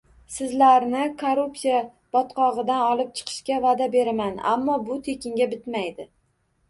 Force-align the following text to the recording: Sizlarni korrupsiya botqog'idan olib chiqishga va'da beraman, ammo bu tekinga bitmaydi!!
Sizlarni 0.35 1.01
korrupsiya 1.23 1.81
botqog'idan 2.17 2.81
olib 2.85 3.13
chiqishga 3.19 3.61
va'da 3.67 3.89
beraman, 3.97 4.43
ammo 4.55 4.79
bu 4.89 5.01
tekinga 5.11 5.49
bitmaydi!! 5.53 6.09